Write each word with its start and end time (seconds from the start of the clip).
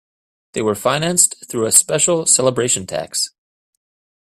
They 0.53 0.63
were 0.63 0.73
financed 0.73 1.45
through 1.47 1.67
a 1.67 1.71
special 1.71 2.25
celebration 2.25 2.87
tax. 2.87 3.29